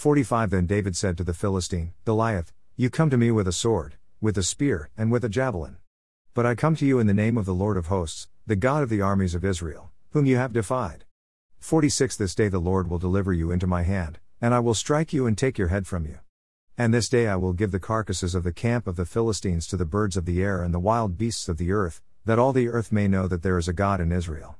45 0.00 0.48
Then 0.48 0.64
David 0.64 0.96
said 0.96 1.18
to 1.18 1.24
the 1.24 1.34
Philistine, 1.34 1.92
Goliath, 2.06 2.54
You 2.74 2.88
come 2.88 3.10
to 3.10 3.18
me 3.18 3.30
with 3.30 3.46
a 3.46 3.52
sword, 3.52 3.96
with 4.18 4.38
a 4.38 4.42
spear, 4.42 4.88
and 4.96 5.12
with 5.12 5.26
a 5.26 5.28
javelin. 5.28 5.76
But 6.32 6.46
I 6.46 6.54
come 6.54 6.74
to 6.76 6.86
you 6.86 6.98
in 6.98 7.06
the 7.06 7.12
name 7.12 7.36
of 7.36 7.44
the 7.44 7.52
Lord 7.52 7.76
of 7.76 7.88
hosts, 7.88 8.26
the 8.46 8.56
God 8.56 8.82
of 8.82 8.88
the 8.88 9.02
armies 9.02 9.34
of 9.34 9.44
Israel, 9.44 9.90
whom 10.12 10.24
you 10.24 10.38
have 10.38 10.54
defied. 10.54 11.04
46 11.58 12.16
This 12.16 12.34
day 12.34 12.48
the 12.48 12.58
Lord 12.58 12.88
will 12.88 12.98
deliver 12.98 13.34
you 13.34 13.50
into 13.50 13.66
my 13.66 13.82
hand, 13.82 14.20
and 14.40 14.54
I 14.54 14.58
will 14.60 14.72
strike 14.72 15.12
you 15.12 15.26
and 15.26 15.36
take 15.36 15.58
your 15.58 15.68
head 15.68 15.86
from 15.86 16.06
you. 16.06 16.20
And 16.78 16.94
this 16.94 17.10
day 17.10 17.28
I 17.28 17.36
will 17.36 17.52
give 17.52 17.70
the 17.70 17.78
carcasses 17.78 18.34
of 18.34 18.42
the 18.42 18.54
camp 18.54 18.86
of 18.86 18.96
the 18.96 19.04
Philistines 19.04 19.66
to 19.66 19.76
the 19.76 19.84
birds 19.84 20.16
of 20.16 20.24
the 20.24 20.42
air 20.42 20.62
and 20.62 20.72
the 20.72 20.80
wild 20.80 21.18
beasts 21.18 21.46
of 21.46 21.58
the 21.58 21.72
earth, 21.72 22.00
that 22.24 22.38
all 22.38 22.54
the 22.54 22.70
earth 22.70 22.90
may 22.90 23.06
know 23.06 23.28
that 23.28 23.42
there 23.42 23.58
is 23.58 23.68
a 23.68 23.74
God 23.74 24.00
in 24.00 24.12
Israel. 24.12 24.56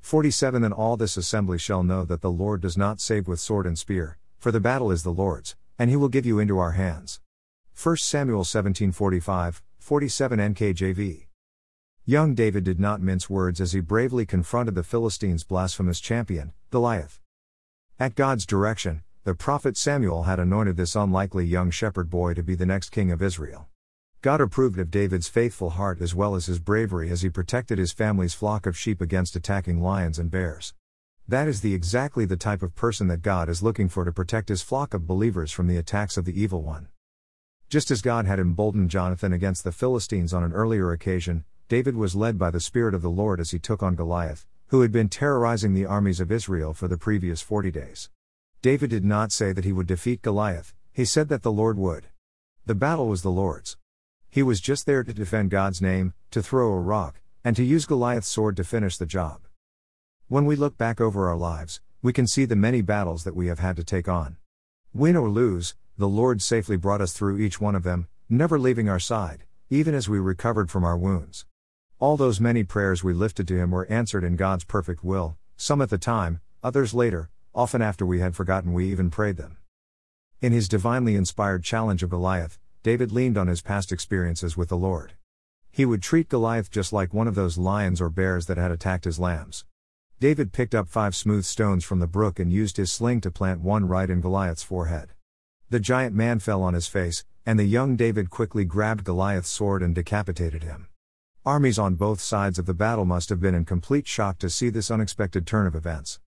47 0.00 0.64
And 0.64 0.72
all 0.72 0.96
this 0.96 1.18
assembly 1.18 1.58
shall 1.58 1.82
know 1.82 2.06
that 2.06 2.22
the 2.22 2.30
Lord 2.30 2.62
does 2.62 2.78
not 2.78 3.02
save 3.02 3.28
with 3.28 3.38
sword 3.38 3.66
and 3.66 3.78
spear, 3.78 4.16
for 4.38 4.52
the 4.52 4.60
battle 4.60 4.90
is 4.90 5.02
the 5.02 5.12
Lord's, 5.12 5.56
and 5.78 5.90
he 5.90 5.96
will 5.96 6.08
give 6.08 6.24
you 6.24 6.38
into 6.38 6.58
our 6.58 6.72
hands. 6.72 7.20
1 7.74 7.96
Samuel 7.98 8.44
17:45, 8.44 9.62
47 9.78 10.38
NKJV. 10.38 11.26
Young 12.04 12.34
David 12.34 12.64
did 12.64 12.80
not 12.80 13.02
mince 13.02 13.28
words 13.28 13.60
as 13.60 13.72
he 13.72 13.80
bravely 13.80 14.24
confronted 14.24 14.74
the 14.74 14.82
Philistines' 14.82 15.44
blasphemous 15.44 16.00
champion, 16.00 16.52
Goliath. 16.70 17.20
At 17.98 18.14
God's 18.14 18.46
direction, 18.46 19.02
the 19.24 19.34
prophet 19.34 19.76
Samuel 19.76 20.22
had 20.22 20.38
anointed 20.38 20.76
this 20.76 20.96
unlikely 20.96 21.44
young 21.44 21.70
shepherd 21.70 22.08
boy 22.08 22.34
to 22.34 22.42
be 22.42 22.54
the 22.54 22.64
next 22.64 22.90
king 22.90 23.10
of 23.10 23.20
Israel. 23.20 23.68
God 24.22 24.40
approved 24.40 24.78
of 24.78 24.90
David's 24.90 25.28
faithful 25.28 25.70
heart 25.70 26.00
as 26.00 26.14
well 26.14 26.34
as 26.34 26.46
his 26.46 26.58
bravery 26.58 27.10
as 27.10 27.22
he 27.22 27.28
protected 27.28 27.78
his 27.78 27.92
family's 27.92 28.34
flock 28.34 28.66
of 28.66 28.78
sheep 28.78 29.00
against 29.00 29.36
attacking 29.36 29.82
lions 29.82 30.18
and 30.18 30.30
bears. 30.30 30.74
That 31.30 31.46
is 31.46 31.60
the 31.60 31.74
exactly 31.74 32.24
the 32.24 32.38
type 32.38 32.62
of 32.62 32.74
person 32.74 33.08
that 33.08 33.20
God 33.20 33.50
is 33.50 33.62
looking 33.62 33.90
for 33.90 34.02
to 34.06 34.10
protect 34.10 34.48
his 34.48 34.62
flock 34.62 34.94
of 34.94 35.06
believers 35.06 35.52
from 35.52 35.66
the 35.66 35.76
attacks 35.76 36.16
of 36.16 36.24
the 36.24 36.40
evil 36.40 36.62
one. 36.62 36.88
Just 37.68 37.90
as 37.90 38.00
God 38.00 38.24
had 38.24 38.40
emboldened 38.40 38.88
Jonathan 38.88 39.34
against 39.34 39.62
the 39.62 39.70
Philistines 39.70 40.32
on 40.32 40.42
an 40.42 40.54
earlier 40.54 40.90
occasion, 40.90 41.44
David 41.68 41.96
was 41.96 42.16
led 42.16 42.38
by 42.38 42.50
the 42.50 42.60
Spirit 42.60 42.94
of 42.94 43.02
the 43.02 43.10
Lord 43.10 43.40
as 43.40 43.50
he 43.50 43.58
took 43.58 43.82
on 43.82 43.94
Goliath, 43.94 44.46
who 44.68 44.80
had 44.80 44.90
been 44.90 45.10
terrorizing 45.10 45.74
the 45.74 45.84
armies 45.84 46.18
of 46.18 46.32
Israel 46.32 46.72
for 46.72 46.88
the 46.88 46.96
previous 46.96 47.42
40 47.42 47.72
days. 47.72 48.08
David 48.62 48.88
did 48.88 49.04
not 49.04 49.30
say 49.30 49.52
that 49.52 49.66
he 49.66 49.72
would 49.72 49.86
defeat 49.86 50.22
Goliath, 50.22 50.72
he 50.94 51.04
said 51.04 51.28
that 51.28 51.42
the 51.42 51.52
Lord 51.52 51.76
would. 51.76 52.06
The 52.64 52.74
battle 52.74 53.06
was 53.06 53.20
the 53.20 53.30
Lord's. 53.30 53.76
He 54.30 54.42
was 54.42 54.62
just 54.62 54.86
there 54.86 55.04
to 55.04 55.12
defend 55.12 55.50
God's 55.50 55.82
name, 55.82 56.14
to 56.30 56.42
throw 56.42 56.72
a 56.72 56.80
rock, 56.80 57.20
and 57.44 57.54
to 57.54 57.62
use 57.62 57.84
Goliath's 57.84 58.28
sword 58.28 58.56
to 58.56 58.64
finish 58.64 58.96
the 58.96 59.04
job. 59.04 59.42
When 60.30 60.44
we 60.44 60.56
look 60.56 60.76
back 60.76 61.00
over 61.00 61.26
our 61.26 61.38
lives, 61.38 61.80
we 62.02 62.12
can 62.12 62.26
see 62.26 62.44
the 62.44 62.54
many 62.54 62.82
battles 62.82 63.24
that 63.24 63.34
we 63.34 63.46
have 63.46 63.60
had 63.60 63.76
to 63.76 63.82
take 63.82 64.10
on. 64.10 64.36
Win 64.92 65.16
or 65.16 65.30
lose, 65.30 65.74
the 65.96 66.06
Lord 66.06 66.42
safely 66.42 66.76
brought 66.76 67.00
us 67.00 67.14
through 67.14 67.38
each 67.38 67.62
one 67.62 67.74
of 67.74 67.82
them, 67.82 68.08
never 68.28 68.58
leaving 68.58 68.90
our 68.90 68.98
side, 68.98 69.44
even 69.70 69.94
as 69.94 70.06
we 70.06 70.18
recovered 70.18 70.70
from 70.70 70.84
our 70.84 70.98
wounds. 70.98 71.46
All 71.98 72.18
those 72.18 72.42
many 72.42 72.62
prayers 72.62 73.02
we 73.02 73.14
lifted 73.14 73.48
to 73.48 73.56
Him 73.56 73.70
were 73.70 73.86
answered 73.86 74.22
in 74.22 74.36
God's 74.36 74.64
perfect 74.64 75.02
will, 75.02 75.38
some 75.56 75.80
at 75.80 75.88
the 75.88 75.96
time, 75.96 76.42
others 76.62 76.92
later, 76.92 77.30
often 77.54 77.80
after 77.80 78.04
we 78.04 78.20
had 78.20 78.36
forgotten 78.36 78.74
we 78.74 78.90
even 78.90 79.08
prayed 79.08 79.38
them. 79.38 79.56
In 80.42 80.52
his 80.52 80.68
divinely 80.68 81.14
inspired 81.14 81.64
challenge 81.64 82.02
of 82.02 82.10
Goliath, 82.10 82.58
David 82.82 83.12
leaned 83.12 83.38
on 83.38 83.46
his 83.46 83.62
past 83.62 83.92
experiences 83.92 84.58
with 84.58 84.68
the 84.68 84.76
Lord. 84.76 85.14
He 85.70 85.86
would 85.86 86.02
treat 86.02 86.28
Goliath 86.28 86.70
just 86.70 86.92
like 86.92 87.14
one 87.14 87.28
of 87.28 87.34
those 87.34 87.56
lions 87.56 87.98
or 87.98 88.10
bears 88.10 88.44
that 88.44 88.58
had 88.58 88.70
attacked 88.70 89.06
his 89.06 89.18
lambs. 89.18 89.64
David 90.20 90.52
picked 90.52 90.74
up 90.74 90.88
five 90.88 91.14
smooth 91.14 91.44
stones 91.44 91.84
from 91.84 92.00
the 92.00 92.08
brook 92.08 92.40
and 92.40 92.52
used 92.52 92.76
his 92.76 92.90
sling 92.90 93.20
to 93.20 93.30
plant 93.30 93.60
one 93.60 93.86
right 93.86 94.10
in 94.10 94.20
Goliath's 94.20 94.64
forehead. 94.64 95.10
The 95.70 95.78
giant 95.78 96.12
man 96.12 96.40
fell 96.40 96.60
on 96.60 96.74
his 96.74 96.88
face, 96.88 97.24
and 97.46 97.56
the 97.56 97.64
young 97.64 97.94
David 97.94 98.28
quickly 98.28 98.64
grabbed 98.64 99.04
Goliath's 99.04 99.48
sword 99.48 99.80
and 99.80 99.94
decapitated 99.94 100.64
him. 100.64 100.88
Armies 101.46 101.78
on 101.78 101.94
both 101.94 102.20
sides 102.20 102.58
of 102.58 102.66
the 102.66 102.74
battle 102.74 103.04
must 103.04 103.28
have 103.28 103.40
been 103.40 103.54
in 103.54 103.64
complete 103.64 104.08
shock 104.08 104.38
to 104.40 104.50
see 104.50 104.70
this 104.70 104.90
unexpected 104.90 105.46
turn 105.46 105.68
of 105.68 105.76
events. 105.76 106.18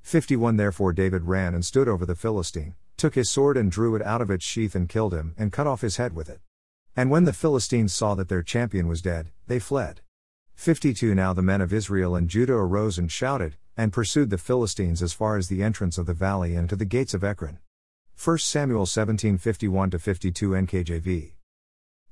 51 0.00 0.56
Therefore 0.56 0.92
David 0.92 1.22
ran 1.22 1.54
and 1.54 1.64
stood 1.64 1.86
over 1.86 2.04
the 2.04 2.16
Philistine, 2.16 2.74
took 2.96 3.14
his 3.14 3.30
sword 3.30 3.56
and 3.56 3.70
drew 3.70 3.94
it 3.94 4.02
out 4.02 4.20
of 4.20 4.32
its 4.32 4.44
sheath 4.44 4.74
and 4.74 4.88
killed 4.88 5.14
him, 5.14 5.36
and 5.38 5.52
cut 5.52 5.68
off 5.68 5.82
his 5.82 5.96
head 5.96 6.12
with 6.12 6.28
it. 6.28 6.40
And 6.96 7.08
when 7.08 7.22
the 7.22 7.32
Philistines 7.32 7.92
saw 7.92 8.16
that 8.16 8.28
their 8.28 8.42
champion 8.42 8.88
was 8.88 9.00
dead, 9.00 9.30
they 9.46 9.60
fled. 9.60 10.00
52 10.54 11.14
Now 11.14 11.32
the 11.32 11.42
men 11.42 11.60
of 11.60 11.72
Israel 11.72 12.14
and 12.14 12.28
Judah 12.28 12.54
arose 12.54 12.98
and 12.98 13.10
shouted, 13.10 13.56
and 13.76 13.92
pursued 13.92 14.30
the 14.30 14.38
Philistines 14.38 15.02
as 15.02 15.12
far 15.12 15.36
as 15.36 15.48
the 15.48 15.62
entrance 15.62 15.98
of 15.98 16.06
the 16.06 16.14
valley 16.14 16.54
and 16.54 16.68
to 16.68 16.76
the 16.76 16.84
gates 16.84 17.14
of 17.14 17.24
Ekron. 17.24 17.58
1 18.22 18.38
Samuel 18.38 18.86
17 18.86 19.38
51 19.38 19.90
52 19.90 20.50
NKJV. 20.50 21.32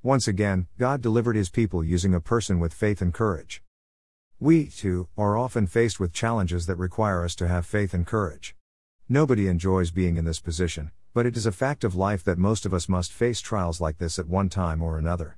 Once 0.02 0.26
again, 0.26 0.66
God 0.78 1.02
delivered 1.02 1.36
his 1.36 1.50
people 1.50 1.84
using 1.84 2.14
a 2.14 2.20
person 2.20 2.58
with 2.58 2.72
faith 2.72 3.02
and 3.02 3.12
courage. 3.12 3.62
We, 4.38 4.66
too, 4.66 5.08
are 5.18 5.36
often 5.36 5.66
faced 5.66 6.00
with 6.00 6.14
challenges 6.14 6.64
that 6.66 6.76
require 6.76 7.22
us 7.24 7.34
to 7.36 7.48
have 7.48 7.66
faith 7.66 7.92
and 7.92 8.06
courage. 8.06 8.56
Nobody 9.08 9.46
enjoys 9.46 9.90
being 9.90 10.16
in 10.16 10.24
this 10.24 10.40
position, 10.40 10.90
but 11.12 11.26
it 11.26 11.36
is 11.36 11.44
a 11.44 11.52
fact 11.52 11.84
of 11.84 11.94
life 11.94 12.24
that 12.24 12.38
most 12.38 12.64
of 12.64 12.72
us 12.72 12.88
must 12.88 13.12
face 13.12 13.40
trials 13.40 13.80
like 13.80 13.98
this 13.98 14.18
at 14.18 14.26
one 14.26 14.48
time 14.48 14.80
or 14.80 14.96
another. 14.96 15.36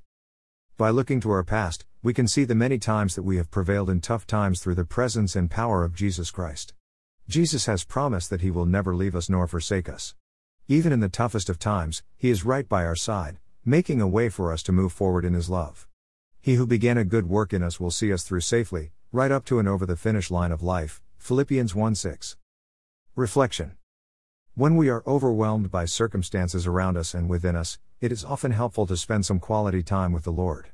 By 0.77 0.91
looking 0.91 1.21
to 1.23 1.31
our 1.33 1.43
past, 1.43 1.85
we 2.05 2.13
can 2.13 2.27
see 2.27 2.43
the 2.43 2.55
many 2.57 2.79
times 2.79 3.15
that 3.15 3.23
we 3.23 3.37
have 3.37 3.53
prevailed 3.53 3.89
in 3.89 4.01
tough 4.01 4.27
times 4.27 4.61
through 4.61 4.75
the 4.75 4.85
presence 4.85 5.37
and 5.37 5.49
power 5.49 5.85
of 5.85 5.95
Jesus 5.95 6.33
Christ. 6.33 6.75
Jesus 7.29 7.67
has 7.67 7.85
promised 7.85 8.29
that 8.31 8.41
He 8.41 8.51
will 8.51 8.67
never 8.67 8.93
leave 8.93 9.15
us 9.15 9.31
nor 9.31 9.47
forsake 9.47 9.89
us. 9.89 10.17
Even 10.67 10.93
in 10.93 10.99
the 10.99 11.09
toughest 11.09 11.49
of 11.49 11.61
times, 11.61 12.03
He 12.17 12.29
is 12.29 12.45
right 12.45 12.69
by 12.69 12.85
our 12.85 12.97
side, 12.97 13.39
making 13.65 14.01
a 14.01 14.09
way 14.09 14.29
for 14.29 14.53
us 14.53 14.65
to 14.65 14.73
move 14.73 14.93
forward 14.93 15.25
in 15.25 15.33
His 15.33 15.49
love. 15.49 15.87
He 16.41 16.55
who 16.55 16.67
began 16.67 16.99
a 16.99 17.05
good 17.05 17.29
work 17.29 17.53
in 17.53 17.63
us 17.63 17.79
will 17.79 17.93
see 17.93 18.13
us 18.13 18.25
through 18.25 18.41
safely, 18.41 18.91
right 19.13 19.31
up 19.31 19.45
to 19.45 19.61
and 19.61 19.69
over 19.69 19.87
the 19.87 19.95
finish 19.95 20.29
line 20.29 20.51
of 20.51 20.61
life. 20.61 21.01
Philippians 21.19 21.73
1 21.73 21.95
6. 21.95 22.37
Reflection 23.15 23.77
When 24.57 24.77
we 24.77 24.89
are 24.89 25.05
overwhelmed 25.07 25.71
by 25.71 25.85
circumstances 25.85 26.67
around 26.67 26.97
us 26.97 27.15
and 27.15 27.29
within 27.29 27.55
us, 27.55 27.79
it 28.01 28.11
is 28.11 28.25
often 28.25 28.51
helpful 28.51 28.89
to 28.89 28.97
spend 28.97 29.25
some 29.25 29.39
quality 29.39 29.85
time 29.85 30.11
with 30.11 30.25
the 30.25 30.33
Lord. 30.33 30.72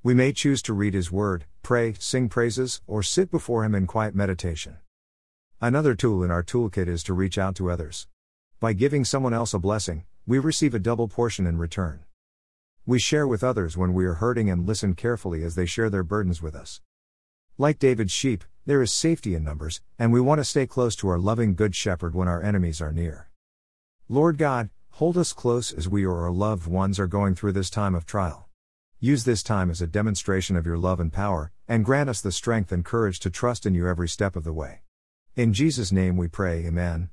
We 0.00 0.14
may 0.14 0.32
choose 0.32 0.62
to 0.62 0.72
read 0.72 0.94
His 0.94 1.10
Word, 1.10 1.44
pray, 1.64 1.92
sing 1.98 2.28
praises, 2.28 2.80
or 2.86 3.02
sit 3.02 3.32
before 3.32 3.64
Him 3.64 3.74
in 3.74 3.88
quiet 3.88 4.14
meditation. 4.14 4.76
Another 5.60 5.96
tool 5.96 6.22
in 6.22 6.30
our 6.30 6.44
toolkit 6.44 6.86
is 6.86 7.02
to 7.02 7.14
reach 7.14 7.36
out 7.36 7.56
to 7.56 7.68
others. 7.68 8.06
By 8.60 8.74
giving 8.74 9.04
someone 9.04 9.34
else 9.34 9.52
a 9.54 9.58
blessing, 9.58 10.04
we 10.24 10.38
receive 10.38 10.72
a 10.72 10.78
double 10.78 11.08
portion 11.08 11.48
in 11.48 11.58
return. 11.58 12.04
We 12.86 13.00
share 13.00 13.26
with 13.26 13.42
others 13.42 13.76
when 13.76 13.92
we 13.92 14.06
are 14.06 14.14
hurting 14.14 14.48
and 14.48 14.68
listen 14.68 14.94
carefully 14.94 15.42
as 15.42 15.56
they 15.56 15.66
share 15.66 15.90
their 15.90 16.04
burdens 16.04 16.40
with 16.40 16.54
us. 16.54 16.80
Like 17.58 17.80
David's 17.80 18.12
sheep, 18.12 18.44
there 18.66 18.80
is 18.80 18.92
safety 18.92 19.34
in 19.34 19.42
numbers, 19.42 19.80
and 19.98 20.12
we 20.12 20.20
want 20.20 20.38
to 20.38 20.44
stay 20.44 20.68
close 20.68 20.94
to 20.96 21.08
our 21.08 21.18
loving 21.18 21.56
Good 21.56 21.74
Shepherd 21.74 22.14
when 22.14 22.28
our 22.28 22.40
enemies 22.40 22.80
are 22.80 22.92
near. 22.92 23.30
Lord 24.08 24.38
God, 24.38 24.70
hold 24.90 25.18
us 25.18 25.32
close 25.32 25.72
as 25.72 25.88
we 25.88 26.04
or 26.04 26.22
our 26.22 26.30
loved 26.30 26.68
ones 26.68 27.00
are 27.00 27.08
going 27.08 27.34
through 27.34 27.52
this 27.52 27.68
time 27.68 27.96
of 27.96 28.06
trial. 28.06 28.47
Use 29.00 29.22
this 29.22 29.44
time 29.44 29.70
as 29.70 29.80
a 29.80 29.86
demonstration 29.86 30.56
of 30.56 30.66
your 30.66 30.76
love 30.76 30.98
and 30.98 31.12
power, 31.12 31.52
and 31.68 31.84
grant 31.84 32.10
us 32.10 32.20
the 32.20 32.32
strength 32.32 32.72
and 32.72 32.84
courage 32.84 33.20
to 33.20 33.30
trust 33.30 33.64
in 33.64 33.72
you 33.72 33.86
every 33.86 34.08
step 34.08 34.34
of 34.34 34.42
the 34.42 34.52
way. 34.52 34.80
In 35.36 35.52
Jesus' 35.52 35.92
name 35.92 36.16
we 36.16 36.26
pray, 36.26 36.66
Amen. 36.66 37.10